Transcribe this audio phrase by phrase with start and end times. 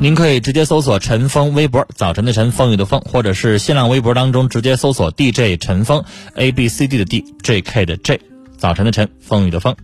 [0.00, 8.20] 您可以直接搜索陈峰微博，早晨的晨，风雨的风，或者是新浪微博当中直接搜索 DJ 陈峰 A B C D 的 D，J K 的 J，
[8.56, 9.76] 早晨的晨，风雨的风。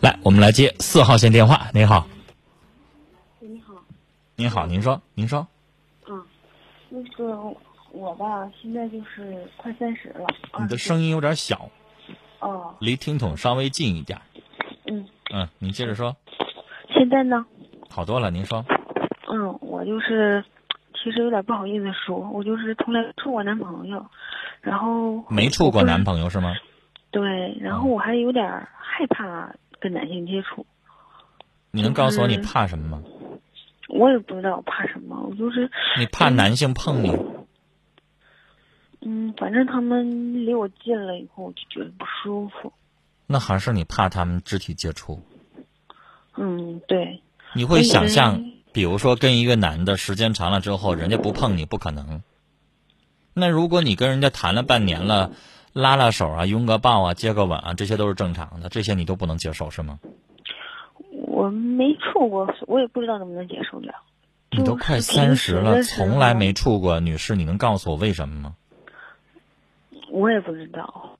[0.00, 1.68] 来，我们来接四号线电话。
[1.72, 2.06] 您好。
[3.40, 3.74] 你好。
[4.36, 5.46] 您好，您说，您说。
[6.10, 6.22] 嗯，
[6.90, 7.38] 那个
[7.92, 10.26] 我吧，现在就是快三十了。
[10.60, 11.70] 你的声音有点小。
[12.40, 14.20] 哦，离听筒稍微近一点。
[14.86, 16.16] 嗯嗯，你接着说。
[16.94, 17.44] 现在呢？
[17.90, 18.64] 好多了，您说。
[19.30, 20.44] 嗯，我就是，
[20.94, 24.06] 其实有点不好意思说，我就是从来处过男朋友，
[24.60, 26.54] 然后没处过男朋友是吗？
[27.10, 28.46] 对，然后我还有点
[28.78, 30.66] 害怕跟男性接触。
[31.70, 33.02] 你能告诉我你怕什么吗？
[33.88, 35.70] 我也不知道怕什么，我就是。
[35.98, 37.10] 你怕男性碰你？
[37.10, 37.46] 嗯，
[39.36, 42.72] 反正他们离我近了以后，我就觉得不舒服。
[43.26, 45.22] 那还是你怕他们肢体接触？
[46.36, 47.22] 嗯，对。
[47.54, 52.22] 你会想象，比如说跟一个男的时间长了之后，人家不碰你不可能。
[53.34, 55.32] 那如果你跟人家谈了半年了，
[55.72, 59.98] 拉拉手啊，拥个抱啊，接个吻啊，这些都是正常的，这些你都不能接受是吗？
[61.26, 63.94] 我没处过，我也不知道能不能接受了。
[64.50, 68.54] 你都快三十了，从来没处过，女士，你能告诉我为什么吗？
[70.10, 71.18] 我也不知道，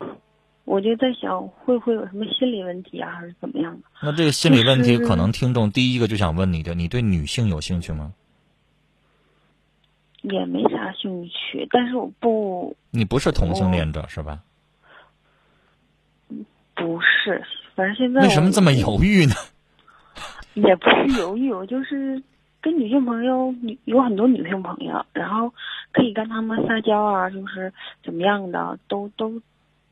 [0.65, 3.83] 我就在想会不会有什么心理问题啊，还是怎么样的？
[4.03, 8.13] 那这个心理问题，可能听众第一个就想问你的：你对女性有兴趣吗？
[10.23, 12.77] 也没啥兴趣，但是我不。
[12.91, 14.41] 你不是同性恋者是吧？
[16.75, 17.43] 不是，
[17.75, 19.35] 反正现在为什么这么犹豫呢？
[20.55, 22.23] 也不是犹豫，我就是。
[22.61, 25.55] 跟女性朋友，女有很多女性朋友，然后
[25.93, 27.73] 可以跟他们撒娇啊，就是
[28.05, 29.41] 怎么样的，都都，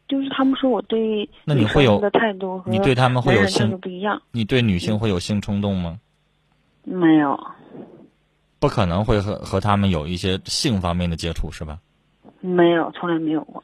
[0.08, 5.98] 就是他们说我对那你会有的态度和你对他们会有性不一样，你对女性会有性冲动吗？
[6.84, 7.38] 没有，
[8.58, 11.80] 不可能会和和他们有一些性方面的接触是吧？
[12.40, 13.62] 没有，从来没有过。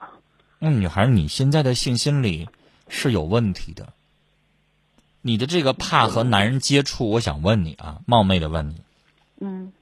[0.59, 2.49] 那女孩，你现在的性心理
[2.89, 3.93] 是有问题的。
[5.21, 8.77] 你的这个怕和男人接触，我想问你啊，冒昧的问你。
[9.41, 9.73] 嗯，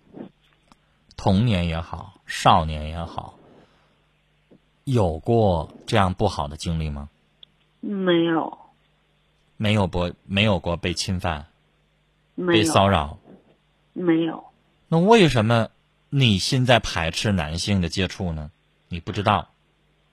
[1.23, 3.35] 童年也好，少年也好，
[4.85, 7.11] 有过这样不好的经历吗？
[7.81, 8.59] 没有，
[9.59, 11.45] 没有过，没有过被侵犯，
[12.47, 13.19] 被骚扰，
[13.93, 14.43] 没有。
[14.89, 15.69] 那为什么
[16.09, 18.51] 你现在排斥男性的接触呢？
[18.89, 19.47] 你不知道？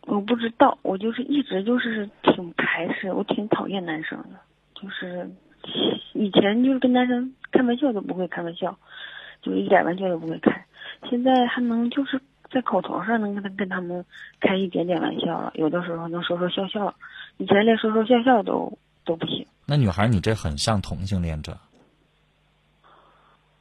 [0.01, 4.37] 我不知道，我就是一直就是挺排斥，我挺讨厌男生的，
[4.75, 5.31] 就是
[6.11, 8.77] 以前就是跟男生开玩笑都不会开玩笑。
[9.43, 10.65] 就一点玩笑都不会开，
[11.09, 12.19] 现在还能就是
[12.51, 14.03] 在口头上能跟他跟他们
[14.39, 16.93] 开一点点玩笑了，有的时候能说说笑笑，
[17.37, 19.45] 以前连说说笑笑都都不行。
[19.65, 21.57] 那女孩，你这很像同性恋者。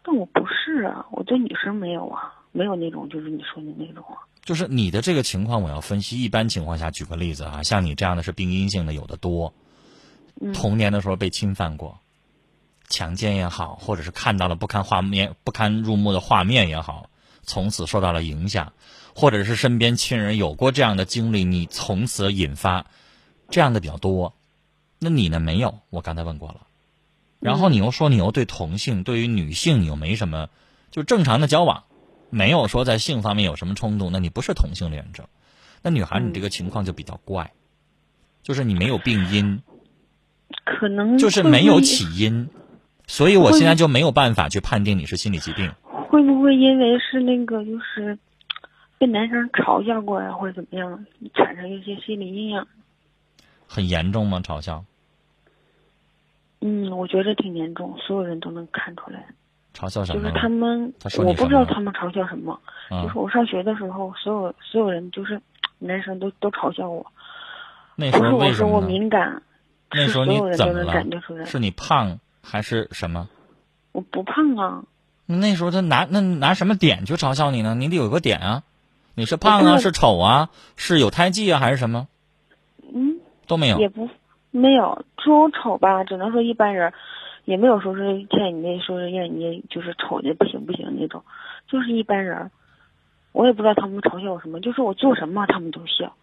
[0.03, 4.23] 但我不是啊，我对女生没有啊，没有那种就是你说的那种啊。
[4.45, 6.23] 就是你的这个情况，我要分析。
[6.23, 9.53] 一般情况下，举个例子啊，像你这样的是病因性的，有的多。
[10.41, 11.99] 嗯童年的时候被侵犯过，
[12.89, 17.09] 强奸也好，或者是看到了不堪画面、不堪入目的画面也好，
[17.47, 18.73] 从此受到了影响，
[19.15, 22.87] 或者是身边亲人有过这样的经历，你从此引发，
[23.49, 24.35] 这样的比较多。
[24.99, 25.41] 那你呢？
[25.41, 26.67] 没有，我刚才问过了。
[27.39, 30.49] 然后你又说你又对同性、对于女性你又没什么，
[30.91, 31.85] 就正常的交往，
[32.31, 35.29] 没有说在性方面有什么冲突，那你不是同性恋者。
[35.83, 37.53] 那女孩，你这个情况就比较怪，
[38.43, 39.63] 就是你没有病因。
[40.65, 42.49] 可能就是没有起因，
[43.07, 45.73] 所以我现在就没有办法去判定你是心理疾病。
[46.17, 48.19] 会不会因为是那个就是
[48.97, 51.05] 被男生嘲笑过呀，或者怎么样，
[51.35, 52.67] 产生一些心理阴影？
[53.67, 54.41] 很严重吗？
[54.41, 54.83] 嘲笑？
[56.63, 59.27] 嗯，我觉得挺严重，所有人都能看出来。
[59.75, 60.41] 嘲笑什么就是？
[60.41, 62.59] 他们我不知道他们嘲笑什么。
[62.89, 65.39] 啊就是我上学的时候，所有所有人就是
[65.79, 67.03] 男生都都嘲笑我，
[67.97, 68.81] 不是那时候为我说我？
[68.81, 69.43] 敏感，
[69.93, 71.45] 是那时候你所有人都能怎么了感觉出来。
[71.45, 73.29] 是你胖还是什么？
[73.93, 74.83] 我不胖啊，
[75.27, 77.75] 那时候他拿那拿什么点去嘲笑你呢？
[77.75, 78.63] 你得有个点啊！
[79.15, 82.07] 你是胖啊，是丑啊，是有胎记啊，还是什么？
[82.95, 83.89] 嗯，都没有也。
[83.89, 84.09] 不
[84.51, 86.93] 没有说我丑吧，只能说一般人，
[87.45, 91.25] 也没有说是像你那说是让你就是丑的不行不行那种，
[91.67, 92.51] 就是一般人。
[93.33, 96.15] 我也不知道他们嘲笑我什么，就是我做什么他们都笑，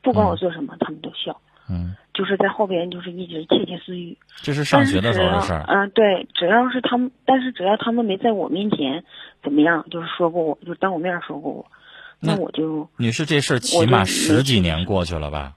[0.00, 4.16] 不管我嗯做什么他们都笑，嗯，就是在后边就是一直窃窃私语。
[4.36, 5.64] 这是上学的时候的事儿。
[5.68, 9.04] 嗯、对，只要是他们，但是只要他们没在我面前
[9.42, 11.66] 怎么样，就是说过我，就当我面说过我，
[12.20, 15.54] 那那我就女士，这事儿起码十几年过去了吧？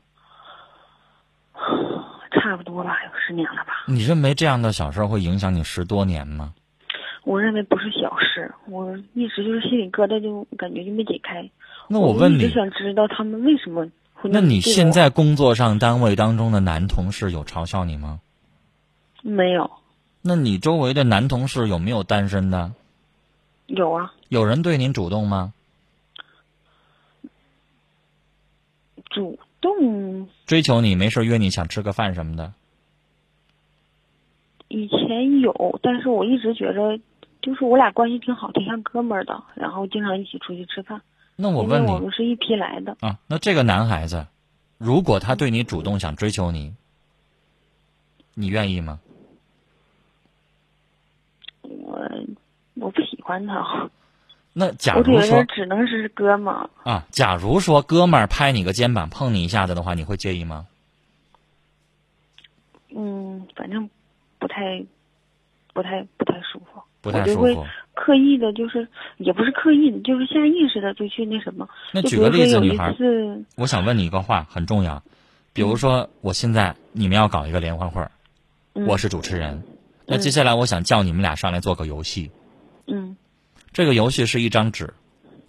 [2.32, 3.86] 差不多吧，有十年了吧。
[3.88, 6.54] 你认为这样的小事儿会影响你十多年吗？
[7.24, 11.50] 我认为不是小事，我一直就是心里疙瘩，就感觉就没解开。
[11.90, 13.92] 那我问你我一直，想知道他们为什么会
[14.24, 18.20] 那你现在工作上单位当中的男同事有嘲笑你吗？
[19.22, 19.70] 没有？
[20.22, 22.74] 那你周围的男同事有没有单身的？
[23.68, 25.54] 有啊，有人对您主动吗？
[29.10, 32.54] 主动追求你，没事约你想吃个饭什么的？
[34.68, 37.00] 以前有，但是我一直觉着，
[37.42, 41.02] 就是我俩关系挺好，挺像哥们儿的，然后经常一起出去吃饭。
[41.40, 44.26] 那我问你我你们是一批来的，啊，那这个男孩子，
[44.80, 46.74] 如果他对你主动想追求你，
[48.34, 49.00] 你愿意吗？
[51.62, 52.02] 我
[52.74, 53.90] 我不喜欢他，
[54.54, 56.70] 那假如说只能是哥们儿。
[56.84, 60.66] 啊，假如说哥们儿拍你个肩膀碰你一下子的话，你会介意吗？
[62.96, 63.88] 嗯，反正
[64.40, 64.84] 不太、
[65.74, 66.82] 不太、不太舒服。
[67.02, 67.66] 不太舒服。
[67.94, 71.68] 刻意的，就是也不是刻意的，就是下意识的就去那什么。
[71.92, 75.02] 那举个例子，女孩儿，我想问你一个话，很重要。
[75.52, 78.12] 比如说，我现在你们要搞一个联欢会儿，
[78.76, 79.64] 嗯、我是主持人，
[80.06, 82.30] 那嗯接下来我想叫你们俩上来做个游戏。
[82.86, 83.18] 嗯
[83.74, 84.94] 这个游戏是一张纸，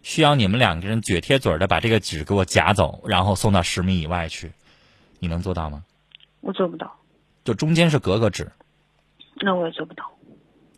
[0.03, 4.53] 需要你们两个人撅贴嘴的把这个纸给我夹走，然后送到十米以外去。
[5.19, 5.85] 你能做到吗？
[6.41, 6.97] 我做不到，
[7.45, 8.51] 就中间是隔个纸，
[9.43, 10.11] 那我也做不到，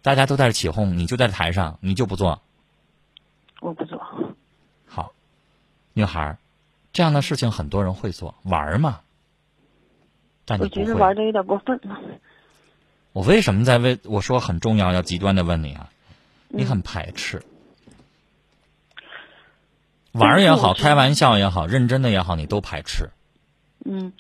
[0.03, 2.41] 大家都在这起哄，你就在台上，你就不做。
[3.61, 4.01] 我不做。
[4.87, 5.13] 好，
[5.93, 6.39] 女孩儿，
[6.93, 9.01] 这样的事情很多人会做，玩儿嘛。
[10.47, 11.15] 但你我觉得玩会。
[11.17, 12.01] 的有点过分了。
[13.13, 13.99] 我为什么在为？
[14.05, 15.91] 我说很重要，要极端的问你啊，
[16.49, 17.43] 你嗯很排斥。
[20.13, 23.11] 玩儿也好，开玩笑也好，认真的也好，你都排斥，
[23.85, 24.13] 嗯，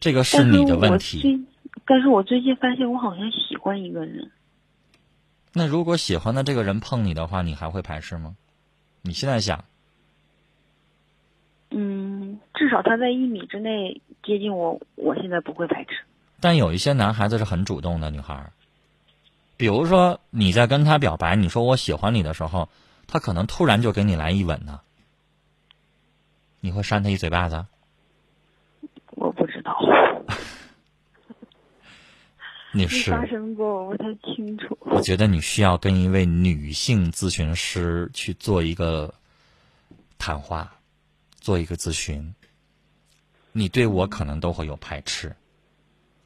[0.00, 1.46] 这个是你的问题。
[1.84, 4.30] 但是我最近发现我好像喜欢一个人。
[5.52, 8.36] 那如果喜欢的这个人碰你的话，你还会排斥吗？
[9.02, 9.64] 你现在想，
[11.70, 16.04] 嗯，至少他在一米之内接近我，我现在不会排斥。
[16.38, 18.52] 但有一些男孩子是很主动的女孩儿，
[19.56, 22.68] 比如说你在跟他表白，你说我喜欢你的时候，
[23.06, 24.80] 他可能突然就给你来一吻呢，
[26.60, 27.66] 你会扇他一嘴巴子？
[29.16, 29.76] 我不知道，
[32.72, 34.78] 没女士，发生过，我不太清楚。
[34.82, 39.12] 我觉得你需要跟一位女性咨询师去做一个
[40.18, 40.72] 谈话，
[41.40, 42.34] 做一个咨询。
[43.52, 45.34] 你对我可能都会有排斥，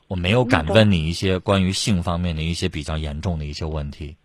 [0.09, 4.17] 我没有敢问你一些关于性方面的一些比较严重的一些问题。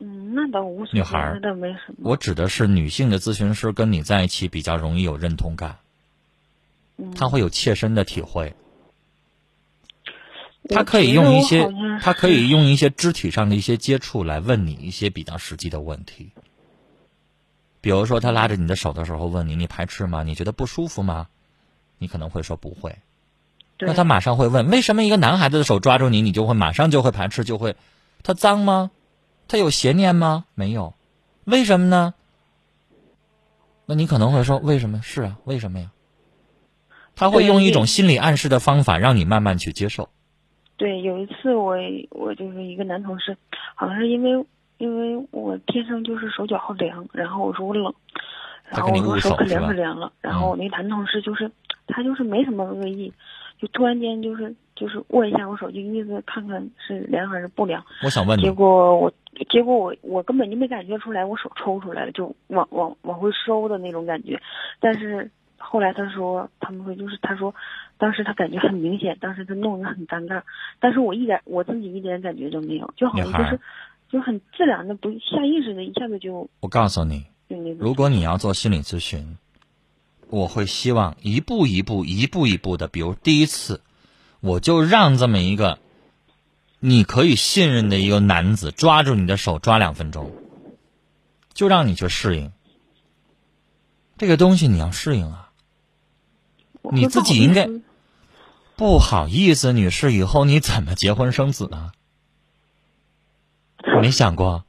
[0.00, 2.10] 嗯，那倒无所谓，女孩儿那倒没什么。
[2.10, 5.78] 我指的是女性的咨询师跟你在一起比较容易有认同感，
[6.96, 8.52] 嗯她会有切身的体会。
[10.68, 11.68] 他可以用一些，
[12.00, 16.30] 他可以用一些肢体上的一些接触来问你一些比较实际的问题。
[17.80, 20.22] 比如说，他拉着你的手的时候问你：“你排斥吗？
[20.22, 21.28] 你觉得不舒服吗？”
[21.98, 22.96] 你可能会说不会。
[23.78, 27.76] 那他马上会问：为什么一个男孩子的手抓住你，你就会马上就会排斥，就会，
[28.22, 28.90] 他脏吗？
[29.46, 30.44] 他有邪念吗？
[30.54, 30.94] 没有，
[31.44, 32.14] 为什么呢？
[33.86, 35.00] 那你可能会说：为什么？
[35.02, 35.90] 是啊，为什么呀？
[37.16, 40.10] 他会用一种心理暗示的方法，让你慢慢去接受。
[40.78, 41.76] 对，有一次我
[42.10, 43.36] 我就是一个男同事，
[43.74, 44.46] 好像是因为
[44.78, 47.92] 因为我天生就是手脚好凉，然后我说我冷，
[48.70, 51.50] 然后我说手可凉可凉了，然后嗯我那个男同事就是
[51.88, 53.12] 他就是没什么恶意，
[53.60, 57.84] 就突然间就是就是握一下我手，就意思看看是凉还是不凉。
[58.00, 59.12] 结我想问你，果我
[59.50, 64.40] 结果我我根本就没感觉出来，我手抽出来了，就往往往回收的那种感觉。
[64.78, 67.54] 但是后来他说他们会就是他说，
[67.98, 70.42] 当时他感觉很明显，当时他弄得很尴尬，
[70.80, 73.60] 但是我一点我自己一点感觉都没有，就好像就是
[74.10, 77.26] 就很自然的不下意识的一下子就我告诉你。
[77.78, 79.38] 如果你要做心理咨询，
[80.28, 83.80] 我会希望一步一步、一步一步的，比如第一次，
[84.40, 85.78] 我就让这么一个
[86.78, 90.30] 你可以信任的一个男子抓住你的手抓两分钟，
[91.54, 92.52] 就让你去适应。
[94.18, 95.47] 这个东西你要适应啊，
[96.92, 97.68] 你自己应该
[98.76, 101.92] 不好意思，女士，以后你怎么结婚生子呢？
[104.00, 104.64] 没想过？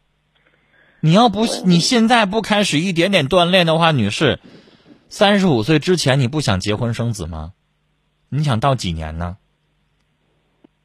[1.02, 4.40] 你要不你现在不开始一点点锻炼的话，女士，
[5.10, 7.54] 三十五岁之前你不想结婚生子吗？
[8.30, 9.38] 你想到几年呢？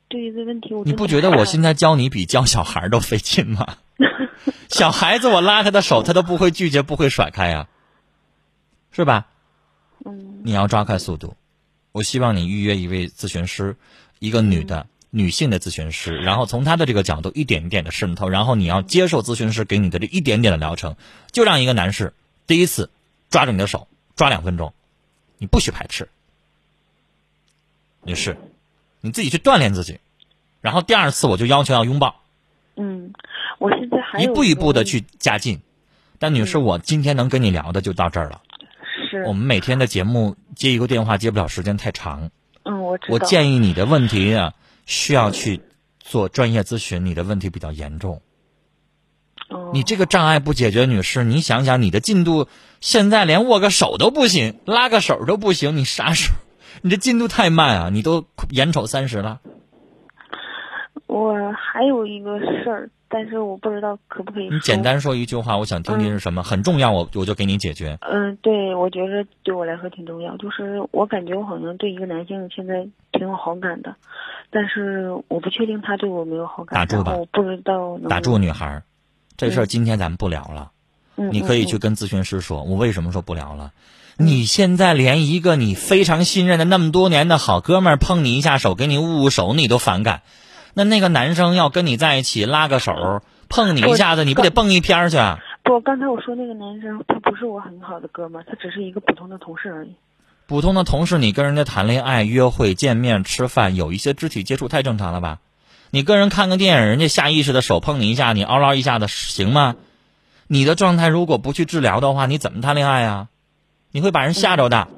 [0.08, 3.76] 对于这问题，我你不觉得我现在教你比教小孩都费劲吗？
[4.68, 7.68] 小孩子我拉他的手，他都不会拒绝，不会甩开呀、
[8.92, 9.26] 是吧？
[10.04, 11.38] 嗯你要抓快速度。
[11.90, 13.76] 我希望你预约一位咨询师，
[14.18, 20.96] 一个女的、女性的咨询师，然后从她的这个角度一点一点的渗透，然后你要接受咨询师给你的这一点点的疗程，
[21.32, 22.12] 就让一个男士
[22.46, 22.90] 第一次
[23.30, 24.74] 抓住你的手抓两分钟，
[25.38, 26.10] 你不许排斥，
[28.02, 28.36] 女士，
[29.00, 29.98] 你自己去锻炼自己，
[30.60, 32.20] 然后第二次我就要求要拥抱，
[32.76, 33.14] 嗯，
[33.58, 35.62] 我现在还一步一步的去加进。
[36.18, 38.42] 但女士，我今天能跟你聊的就到这儿了。
[39.18, 42.30] 是我们每天的节目接一个电话接不了时间太长，
[42.64, 44.54] 嗯我知道我建议你的问题啊
[44.86, 45.60] 需要去
[45.98, 48.20] 做专业咨询，你的问题比较严重。
[49.48, 52.48] 哦你这个障碍不解决，女士，你想想你的进度，
[52.80, 56.36] 现在连握个手都不行，拉个手都不行，你啥时候？
[56.82, 57.88] 你这进度太慢啊！
[57.90, 59.40] 你都眼瞅三十了，
[61.06, 64.48] 我还有一个事儿，但是我不知道可不可以。
[64.48, 67.96] 你简单说一句话，我想听听是什么，很重要，我我就给你解决。
[68.00, 70.36] 嗯，对，我觉得对我来说挺重要。
[70.36, 73.94] 就是我感觉我好像对一个男性现在挺有好感的，
[74.50, 76.74] 但是我不确定他对我没有好感。
[76.76, 78.82] 打住吧我不知道能打住，女孩儿，
[79.36, 80.72] 这事儿嗯今天咱们不聊了。
[81.14, 83.70] 嗯，你可以去嗯跟咨询师说，我为什么说不聊了？
[84.16, 90.22] 你现在连一个你非常信任的那么多年的好哥们儿碰你一下手，给你捂捂手，你都反感。
[90.74, 95.38] 那那个男生要跟你在一起拉个手，碰你一下子，你不得蹦一边儿去啊？
[95.62, 99.94] 不，刚才我说那个男生，他不是我很好的哥们儿，他只是一个普通的同事而已。
[100.46, 105.38] 普通的同事，你跟人家谈恋爱、约会、见面、吃饭，有一些肢体接触太正常了吧？
[105.90, 109.76] 你跟人看个电影，人家下意识的手碰你一下，你嗷嗷一下的行吗？
[110.48, 113.28] 你的状态如果不去治疗的话，你怎么谈恋爱啊？
[113.92, 114.88] 你会把人吓着的，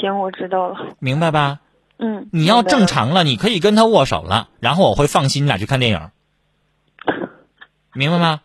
[0.00, 0.76] 行，我知道了。
[1.00, 1.58] 明白吧？
[1.98, 2.86] 嗯，你要正。
[2.86, 6.10] 常了，你可以跟他握手了，然后我会放心你俩去看电影，
[7.94, 8.42] 明白吗？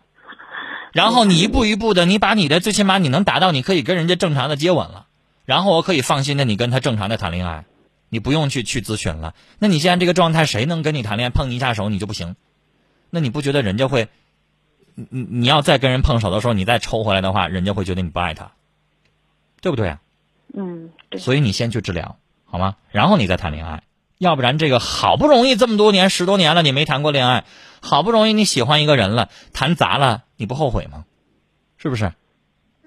[0.93, 5.07] 然后你一步一步的，你把你的最起码你能达到，你可以跟人家正常的接吻了，
[5.45, 7.65] 然后我可以放心的你跟他正常的谈恋爱，
[8.09, 9.35] 你不用去去咨询了。
[9.59, 11.29] 那你现在这个状态，谁能跟你谈恋爱？
[11.29, 12.35] 碰你一下手你就不行，
[13.09, 14.09] 那你不觉得人家会？
[14.95, 18.51] 你你你要再跟人碰手的时候，你再抽回来的话，人家会觉得你不爱他，
[19.61, 20.01] 对不对啊？
[20.53, 21.19] 嗯，对。
[21.19, 22.17] 所以你先去治疗，
[22.51, 22.75] 好吗？
[22.91, 23.83] 然后你再谈恋爱，
[24.17, 27.45] 要不然这个好不容易这么多年十多年了，你没谈过恋爱，
[27.79, 31.05] 好不容易你喜欢一个人了，谈砸了，你不后悔吗？
[31.77, 32.11] 是不是？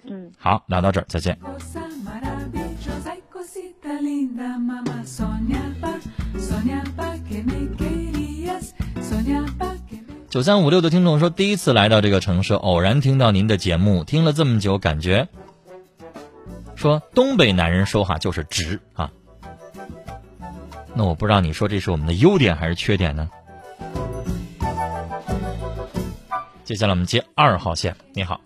[0.05, 1.39] 嗯，好，聊到这儿，再见。
[10.29, 15.29] 九三五六的听众说，第一次来到这个城市，偶然听到您的节目，听了这么久，感觉
[16.75, 19.11] 说东北男人说话就是直啊。
[20.97, 23.29] 那我不知道你说这是我们的优点还是缺点呢？
[26.63, 28.41] 接下来我们接二号线，你好，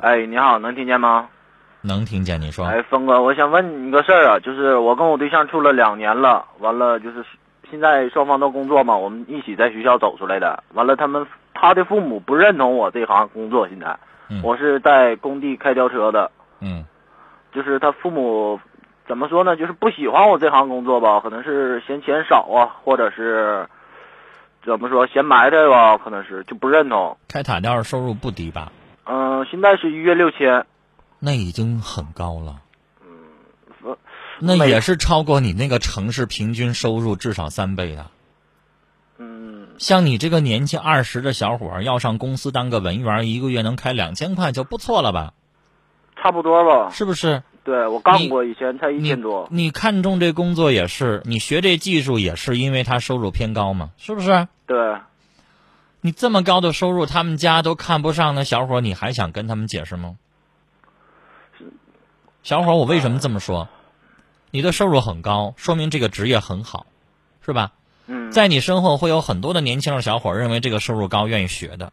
[0.00, 1.28] 哎，你好，能听见吗？
[1.82, 2.66] 能听见你说。
[2.66, 7.24] 哎，峰哥，我想问你个事儿啊，就是我跟我对象处了两年了，完了就是
[7.70, 10.62] 现在双方都工作嘛，我们一起在学校走出来的。
[10.74, 13.86] 完了，他们他的父母不认同我这行工作，现在、
[14.28, 16.84] 嗯我是在工地开吊车的，嗯
[17.52, 18.60] 就是他父母
[19.10, 19.56] 怎么说呢？
[19.56, 23.68] 就是不喜欢我这行工作吧，可能是嫌钱少啊，或者是
[24.64, 27.18] 怎么说嫌埋汰吧，可能是就不认同。
[27.26, 28.70] 开塔吊收入不低吧？
[29.06, 30.64] 嗯、现在是一月六千，
[31.18, 32.60] 那已经很高了。
[33.02, 33.96] 嗯
[34.38, 38.06] 那也是超过你那个城市平均收入至少三倍的。
[39.18, 45.32] 嗯，像你这个年轻二十的小伙儿，要上公司当个文员，一个月能开两千块就不错了吧？
[46.14, 46.90] 差不多吧。
[46.90, 47.42] 是不是？
[47.62, 49.46] 对我干过，以前才一你千多。
[49.50, 53.90] 你看中这工作也是，你学这技术也是因为他收入偏高嘛？
[53.98, 54.48] 是不是？
[54.66, 54.76] 对，
[56.00, 60.16] 你这么高的收入，他们家都看不上的小伙，你还想跟他们解释吗？
[62.42, 63.68] 小伙，我为什么这么说？
[64.50, 66.86] 你的收入很高，说明这个职业很好，
[67.44, 67.72] 是吧？
[68.06, 71.92] 嗯，在你身后会有很多的年轻的小伙认为这个收入高，愿意学的，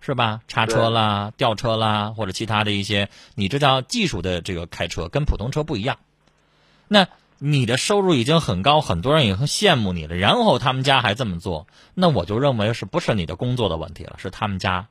[0.00, 0.40] 是吧？
[0.48, 5.96] 叉车啦、吊车啦，或者其他的一些，你这叫技术的这个开车，跟普通车不一样。
[6.86, 7.06] 那
[7.38, 14.88] 你的收入已经很高，很多人也很羡慕你了，然后他们家还这么做，那我就认为是不是你的工作的问题了，是他们家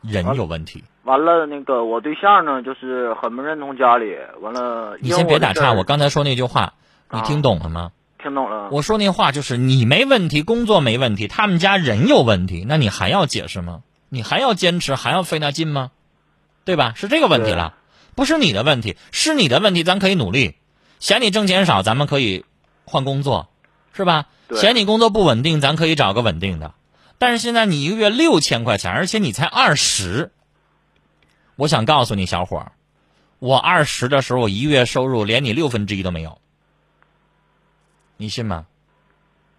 [0.00, 0.82] 人有问题。
[1.04, 4.16] 完了，那个我对象呢，就是很不认同家里。
[4.40, 6.74] 完了，你先别打岔，我刚才说那句话，
[7.10, 7.92] 你啊听懂了吗？
[8.22, 8.68] 听懂了。
[8.70, 13.82] 我说那话就是你没问题，工作没问题，他们家人有问题，那你还要解释吗？
[14.10, 15.90] 你还要坚持，还要费那劲吗？
[16.64, 16.92] 对吧？
[16.94, 17.74] 是这个问题了，
[18.14, 20.56] 不是你的问题，是你的问题，咱可以努力。
[20.98, 22.44] 嫌你挣钱少，咱们可以
[22.84, 23.48] 换工作，
[23.94, 24.26] 是吧？
[24.54, 26.74] 嫌你工作不稳定，咱可以找个稳定的。
[27.18, 30.32] 但是现在你一个月六千块钱，而且你才二十，
[31.56, 32.72] 我想告诉你，小伙儿，
[33.38, 36.38] 我二十的时候，我一个月收入连你六分之一都没有。
[38.16, 38.66] 你信吗？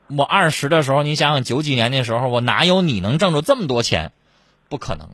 [0.07, 4.11] 我二十的时候，你想想九几年那时候，我哪有你能挣着这么多钱？
[4.71, 5.07] 不可能。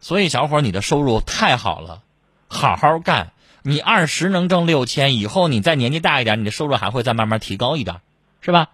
[0.00, 2.02] 所以小伙儿，你的收入太好了，
[2.48, 3.32] 好好干。
[3.62, 8.02] 你二十能挣六千，以后你再年纪大一点，你的收入还会再慢慢提高一点，
[8.42, 8.68] 是吧？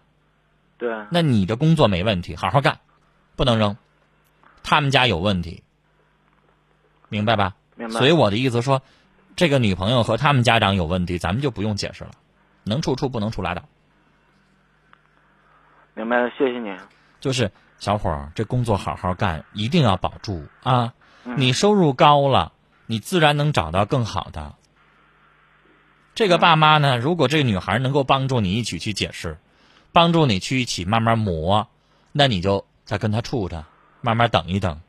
[0.78, 2.80] 对，那你的工作没问题，好好干，
[3.36, 3.76] 不能扔。
[4.62, 5.62] 他们家有问题，
[7.08, 7.54] 明白吧？
[7.76, 7.94] 明白。
[7.94, 8.82] 所以我的意思说，
[9.36, 12.10] 这个女朋友和他们家长有问题，咱们就不用解释了，
[12.64, 13.62] 能处处，不能处拉倒。
[15.94, 16.74] 明白了，谢谢你。
[17.20, 20.94] 就是小伙儿，这工作好好干，一定要保住啊！
[21.24, 22.52] 嗯你收入高了，
[22.86, 24.54] 你自然能找到更好的。
[26.14, 29.38] 这个爸妈呢，如果这个女孩能够帮助你一起去解释，
[29.92, 31.68] 帮助你去一起慢慢磨，
[32.12, 33.64] 那你就再跟她处着，
[34.02, 34.80] 慢慢等一等。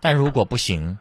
[0.00, 0.98] 但如果不行，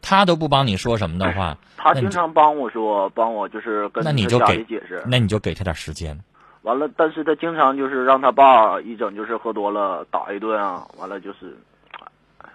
[0.00, 5.02] 他都不帮你说什么的话，他经常帮我说，帮我就是跟那你就给解释。
[5.06, 6.20] 那你就给他点时间。
[6.62, 11.56] 完了，但是他经常就是让他爸一整就是喝多了打一顿啊，完了就是，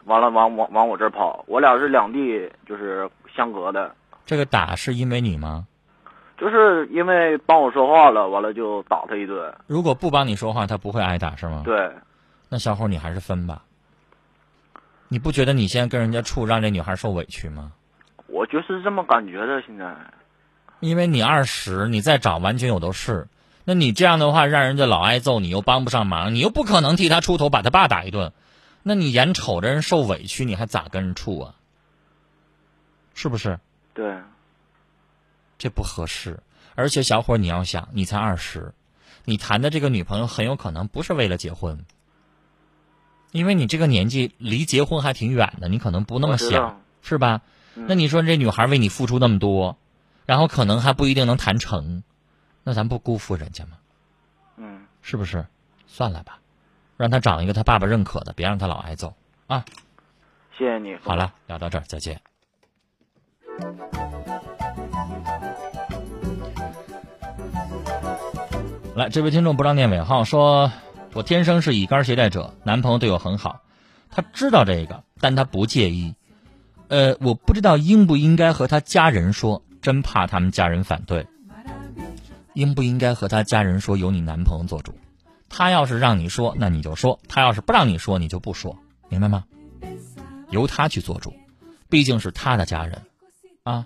[0.06, 1.44] 完了往往往我这儿跑。
[1.48, 5.66] 我俩是两地就是相隔的，这个打是因为你吗？
[6.38, 9.54] 就是因为帮我说话了，完了就打他一顿。
[9.68, 11.62] 如果不帮你说话，他不会挨打是吗？
[11.64, 11.92] 对，
[12.50, 13.64] 那小伙你还是分吧。
[15.08, 17.72] 你不觉得你现在跟人家处，让这女孩受委屈吗？
[18.28, 19.62] 我就是这么感觉的。
[19.62, 19.96] 现在
[20.82, 23.26] 因为你二十，你再找完全有的是。
[23.66, 28.34] 那你这样的话，让人家老挨揍，你又帮不上忙，你又不可能替他出头，把他爸打一顿。
[28.82, 31.56] 那你眼瞅着人受委屈，你还咋跟人处啊？
[33.14, 33.60] 是不是？
[33.94, 34.18] 对，
[35.58, 36.40] 这不合适。
[36.76, 38.74] 而且小伙，你要想，你才二十，
[39.24, 41.86] 你谈的这个女朋友很有可能不是为了结婚，
[43.32, 47.42] 因为你这个年纪离结婚还挺远的，你可能不那么想，是吧？
[47.76, 49.78] 嗯那你说这女孩为你付出那么多，
[50.26, 52.04] 然后可能还不一定能谈成，
[52.64, 53.72] 那咱不辜负人家吗？
[54.58, 55.46] 嗯，是不是？
[55.86, 56.40] 算了吧，
[56.98, 59.14] 让他找一个他爸爸认可的，别让他老挨揍
[59.48, 59.64] 啊！
[60.58, 60.96] 谢谢你。
[61.04, 62.20] 好了，聊到这儿，再见。
[68.96, 70.72] 来，这位听众不让念尾号，说
[71.14, 73.62] 我天生是乙肝携带者，男朋友对我很好，
[74.10, 76.16] 他知道这个，但他不介意。
[76.88, 81.26] 呃，我不知道应不应该和他家人说，真怕他们家人反对。
[82.54, 84.94] 应不应该和他家人说由你男朋友做主？
[85.50, 88.78] 他要是让你说，那你就说；他要是不让你说，你就不说，
[89.10, 89.44] 明白吗？
[90.50, 91.34] 由他去做主，
[91.90, 93.02] 毕竟是他的家人
[93.64, 93.86] 啊。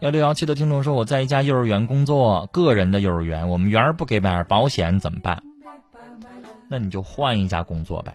[0.00, 5.42] 幺六幺七的听众说，我在一家幼儿园工作，个人的幼儿园，我们园儿不给买保险怎么办？
[6.68, 8.14] 那你就换一家工作呗。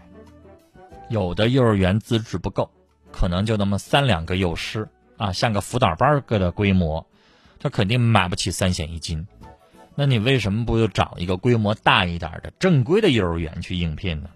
[1.08, 2.70] 有的幼儿园资质不够，
[3.10, 4.88] 可能就那么三两个幼师
[5.20, 7.06] 啊，像个辅导班儿个的规模。
[7.60, 9.26] 他肯定买不起三险一金。
[9.94, 14.30] 那你为什么不就找一个规模大一点的正规的幼儿园去应聘呢？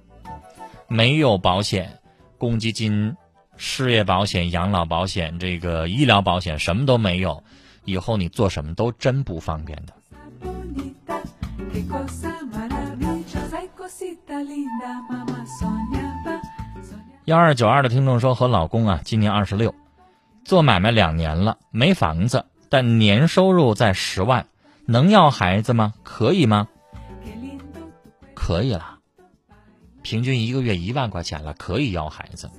[0.86, 2.00] 没有保险、
[2.36, 3.16] 公积金、
[3.56, 7.42] 失业保险、养老保险、这个医疗保险什么都没有，
[7.86, 9.94] 以后你做什么都真不方便的。
[17.24, 19.74] 幺二九二的听众说，和老公啊，今年二十六，
[20.44, 24.46] 做买卖两年了，没房子，但年收入在十万，
[24.86, 25.94] 能要孩子吗？
[26.02, 26.68] 可以吗？
[28.34, 28.98] 可以了，
[30.02, 32.50] 平均一个月一万块钱了，可以要孩子。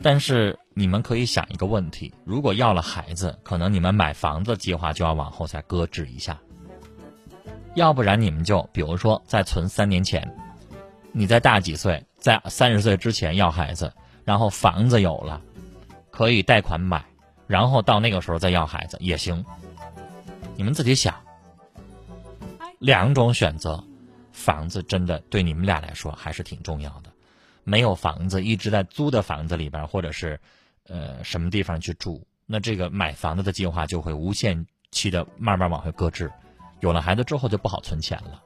[0.00, 6.38] 但是你们可以想一个问题：如果要了孩子，可能你们买房子计划就要往后再搁置一下，
[7.74, 10.32] 要不然你们就比如说再存三年前，
[11.10, 13.92] 你再大几岁，在三十岁之前要孩子，
[14.24, 15.42] 然后房子有了，
[16.18, 17.04] 可以贷款买，
[17.46, 19.44] 然后到那个时候再要孩子也行。
[20.56, 21.14] 你们自己想，
[22.80, 23.84] 两种选择，
[24.32, 27.12] 房子真的对你们俩来说还是挺重要的。
[27.62, 30.40] 没有房子，一直在租的房子里边，或者是
[30.88, 36.32] 呃什么地方去住，那这个买房子的计划就会无限期的慢慢往回搁置。
[36.80, 38.42] 有了孩子之后就不好存钱了。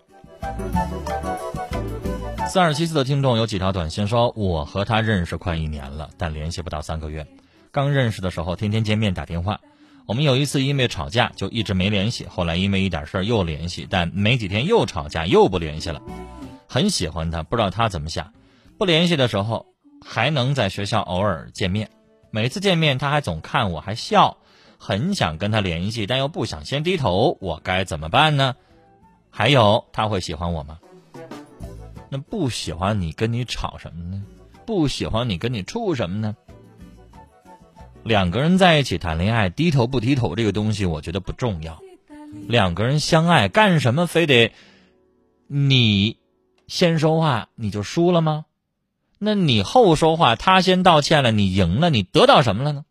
[2.50, 7.26] 三二七四的听众有几条短信说，我和他认识快一年了，但联系不到三个月。
[7.72, 9.58] 刚认识的时候天天见面打电话，
[10.04, 16.02] 我们有一次因为吵架就一直没联系，后来因为一点事儿又联系，但没几天又吵架又不联系了。
[16.68, 18.34] 很喜欢他，不知道他怎么想。
[18.76, 19.64] 不联系的时候
[20.04, 21.88] 还能在学校偶尔见面，
[22.30, 24.36] 每次见面他还总看我还笑，
[24.76, 28.54] 很想跟他联系，但又不想先低头，我该怎么办呢？
[29.30, 30.78] 还有他会喜欢我吗？
[32.10, 34.22] 那不喜欢你跟你吵什么呢？
[34.66, 36.36] 不喜欢你跟你处什么呢？
[38.04, 41.80] 两个人在一起谈恋爱，低头不低头这个东西，我觉得不重要。
[42.48, 44.52] 两个人相爱，干什么非得
[45.46, 46.16] 你
[46.66, 48.46] 先说话你就输了吗？
[49.18, 52.84] 那你后说话，他先道歉了，你赢了，你得到什么了呢？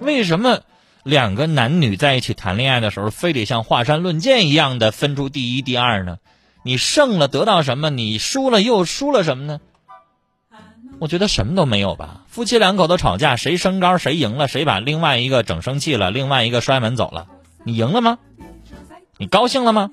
[0.00, 0.60] 为什么
[1.04, 6.18] 两个男女在一起谈恋爱的时候，非得像华山论剑一样的分出第一、第二呢？
[6.64, 7.88] 你胜了得到什么？
[7.88, 9.60] 你输了又输了什么呢？
[11.02, 12.22] 我觉得什么都没有吧。
[12.28, 17.26] 夫妻两口子吵架，谁升高谁赢了，谁把另外一个整生气了，另外一个摔门走了，
[17.64, 18.20] 你赢了吗？
[19.18, 19.90] 你高兴了吗？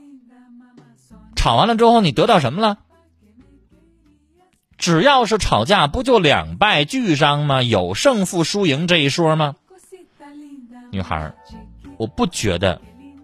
[1.36, 2.78] 吵完了之后，你得到什么了？
[4.78, 7.63] 只要是吵架，不就两败俱伤吗？
[7.63, 9.56] 有胜负输赢这一说吗？
[10.91, 11.34] 女孩，
[11.98, 12.80] 我不觉得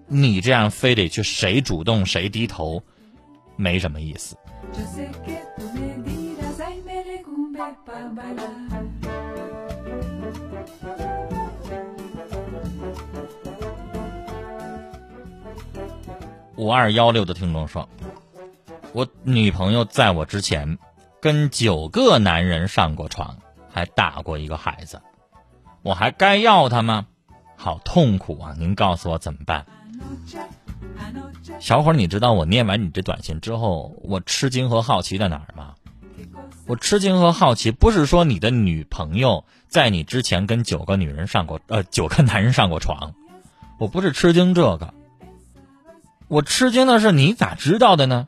[0.08, 2.82] 你这样非得去谁主动谁低头，
[3.58, 4.36] 没什么意思。
[16.58, 17.88] 五二幺六的听众说，
[18.92, 20.78] 我女朋友在我之前
[21.22, 23.38] 跟九个男人上过床，
[23.70, 25.02] 还打过一个孩子，
[25.82, 27.06] 我还该要她吗？
[27.56, 28.54] 好痛苦啊！
[28.58, 29.66] 您告诉我怎么办？
[31.62, 35.74] 小伙儿，你知道我念完你这短信之后，我吃惊和好奇在哪儿吗？
[36.68, 43.14] 我吃惊和好奇，不是说你的女朋友在你之前跟九个女人上过，呃，九个男人上过床，
[43.78, 44.94] 我不是吃惊这个，
[46.28, 48.28] 我吃惊的是你咋知道的呢？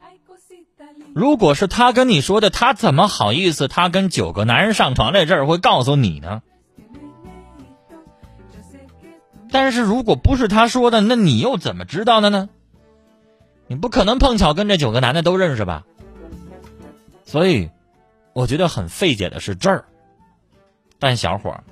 [1.15, 3.67] 如果是他跟你说的，他怎么好意思？
[3.67, 6.43] 他跟九个男人上床这事儿会告诉你呢？
[9.49, 12.49] 但是如果不是他说的，那你又怎么知道的呢？
[13.65, 15.85] 你不可能碰巧跟这九个男的都认识吧？
[17.25, 17.71] 所以，
[18.37, 19.85] 我觉得很费解的是这儿。
[20.99, 21.63] 但小伙儿，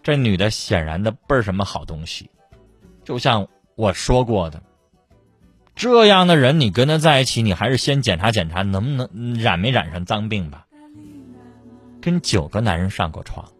[0.00, 2.30] 这女的显然的倍儿什么好东西，
[3.02, 4.62] 就像我说过的，
[5.74, 10.68] 这样的人你跟他在一起，你还是先检查检查能不能染没染上脏病吧。
[12.00, 13.50] 跟九个男人上过床，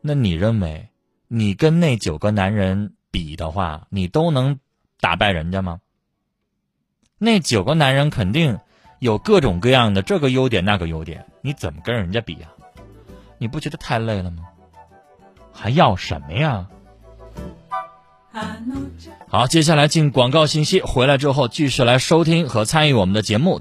[0.00, 0.88] 那你认为
[1.28, 4.58] 你跟那九个男人比的话，你都能
[4.98, 5.80] 打败人家吗？
[7.18, 8.58] 那九个男人肯定
[8.98, 12.48] 有各种各样的这个优点那个优点，你怎么跟人家比呀、
[13.38, 14.44] 你不觉得太累了吗？
[15.52, 16.66] 还要什么呀？
[19.28, 23.60] 好，接下来进广告信息，回来之后继续来收听和参与我们的节目。